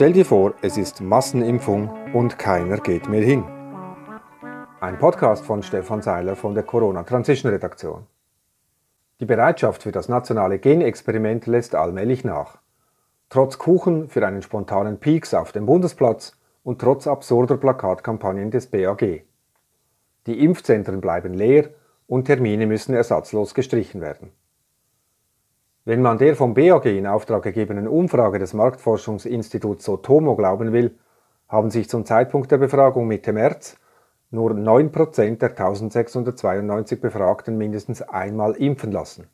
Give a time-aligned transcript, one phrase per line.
[0.00, 3.44] Stell dir vor, es ist Massenimpfung und keiner geht mehr hin.
[4.80, 8.06] Ein Podcast von Stefan Seiler von der Corona Transition Redaktion.
[9.20, 12.62] Die Bereitschaft für das nationale Genexperiment lässt allmählich nach.
[13.28, 19.26] Trotz Kuchen für einen spontanen Peaks auf dem Bundesplatz und trotz absurder Plakatkampagnen des BAG.
[20.26, 21.68] Die Impfzentren bleiben leer
[22.06, 24.32] und Termine müssen ersatzlos gestrichen werden.
[25.90, 30.96] Wenn man der vom BAG in Auftrag gegebenen Umfrage des Marktforschungsinstituts Sotomo glauben will,
[31.48, 33.76] haben sich zum Zeitpunkt der Befragung Mitte März
[34.30, 39.26] nur 9% der 1692 Befragten mindestens einmal impfen lassen.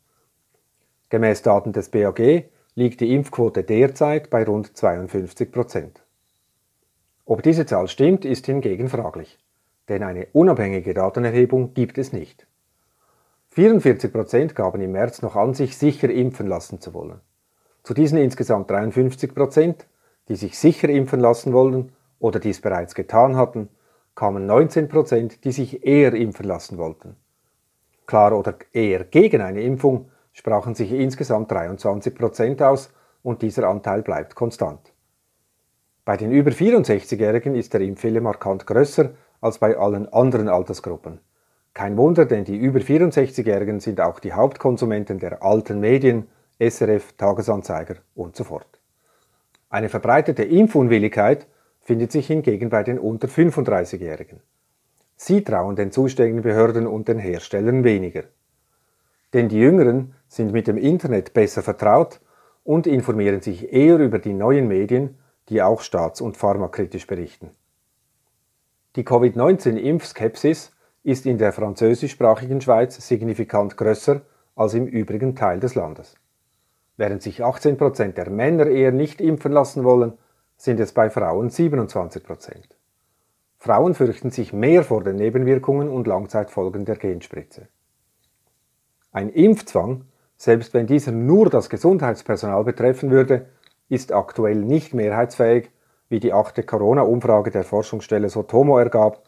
[1.11, 5.91] Gemäß Daten des BAG liegt die Impfquote derzeit bei rund 52%.
[7.27, 9.39] Ob diese Zahl stimmt, ist hingegen fraglich,
[9.91, 12.47] denn eine unabhängige Datenerhebung gibt es nicht.
[13.57, 17.23] 44 Prozent gaben im März noch an, sich sicher impfen lassen zu wollen.
[17.85, 19.87] Zu diesen insgesamt 53 Prozent,
[20.29, 23.71] die sich sicher impfen lassen wollen oder dies bereits getan hatten,
[24.15, 27.17] kamen 19 Prozent, die sich eher impfen lassen wollten.
[28.05, 32.91] Klar oder eher gegen eine Impfung sprachen sich insgesamt 23 Prozent aus
[33.23, 34.93] und dieser Anteil bleibt konstant.
[36.05, 41.21] Bei den über 64-Jährigen ist der Impfwille markant größer als bei allen anderen Altersgruppen.
[41.77, 46.27] Kein Wunder, denn die über 64-Jährigen sind auch die Hauptkonsumenten der alten Medien,
[46.59, 48.81] SRF, Tagesanzeiger und so fort.
[49.69, 51.47] Eine verbreitete Impfunwilligkeit
[51.83, 54.41] findet sich hingegen bei den unter 35-Jährigen.
[55.17, 58.23] Sie trauen den zuständigen Behörden und den Herstellern weniger.
[59.35, 62.21] Denn die Jüngeren sind mit dem Internet besser vertraut
[62.65, 65.19] und informieren sich eher über die neuen Medien,
[65.51, 67.51] die auch staats- und pharmakritisch berichten.
[68.97, 70.71] Die Covid-19-Impfskepsis
[71.07, 74.23] ist in der französischsprachigen Schweiz signifikant größer
[74.57, 76.17] als im übrigen Teil des Landes.
[76.97, 80.15] Während sich 18% der Männer eher nicht impfen lassen wollen,
[80.57, 82.57] sind es bei Frauen 27%.
[83.57, 87.69] Frauen fürchten sich mehr vor den Nebenwirkungen und Langzeitfolgen der Genspritze.
[89.13, 93.47] Ein Impfzwang, selbst wenn dieser nur das Gesundheitspersonal betreffen würde,
[93.89, 95.71] ist aktuell nicht mehrheitsfähig,
[96.09, 99.23] wie die achte Corona-Umfrage der Forschungsstelle Sotomo ergab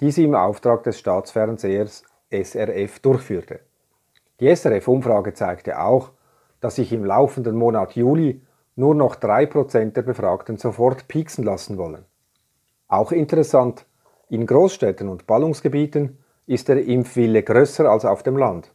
[0.00, 3.60] die sie im Auftrag des Staatsfernsehers SRF durchführte.
[4.40, 6.12] Die SRF-Umfrage zeigte auch,
[6.60, 8.40] dass sich im laufenden Monat Juli
[8.76, 12.04] nur noch 3% der Befragten sofort pieksen lassen wollen.
[12.86, 13.86] Auch interessant,
[14.28, 18.72] in Großstädten und Ballungsgebieten ist der Impfwille größer als auf dem Land.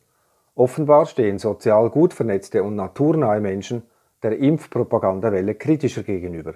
[0.56, 3.84] Offenbar stehen sozial gut vernetzte und naturnahe Menschen
[4.22, 6.56] der Impfpropagandawelle kritischer gegenüber.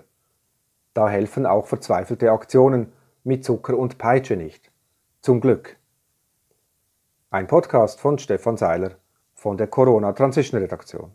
[0.94, 2.92] Da helfen auch verzweifelte Aktionen
[3.28, 4.72] mit Zucker und Peitsche nicht.
[5.22, 5.76] Zum Glück.
[7.30, 8.92] Ein Podcast von Stefan Seiler
[9.34, 11.12] von der Corona Transition Redaktion.